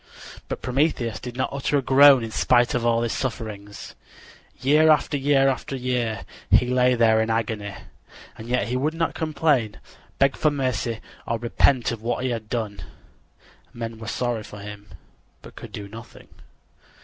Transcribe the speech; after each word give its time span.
But 0.47 0.63
Prometheus 0.63 1.19
did 1.19 1.37
not 1.37 1.49
utter 1.53 1.77
a 1.77 1.81
groan 1.83 2.23
in 2.23 2.31
spite 2.31 2.73
of 2.73 2.83
all 2.83 3.03
his 3.03 3.13
sufferings. 3.13 3.93
Year 4.59 4.89
after 4.89 5.15
year 5.17 6.25
he 6.49 6.65
lay 6.65 6.93
in 6.93 7.29
agony, 7.29 7.75
and 8.35 8.47
yet 8.47 8.69
he 8.69 8.75
would 8.75 8.95
not 8.95 9.13
complain, 9.13 9.79
beg 10.17 10.35
for 10.35 10.49
mercy 10.49 11.01
or 11.27 11.37
repent 11.37 11.91
of 11.91 12.01
what 12.01 12.23
he 12.23 12.31
had 12.31 12.49
done. 12.49 12.81
Men 13.73 13.99
were 13.99 14.07
sorry 14.07 14.41
for 14.41 14.57
him, 14.61 14.87
but 15.43 15.55
could 15.55 15.71
do 15.71 15.87
nothing. 15.87 16.29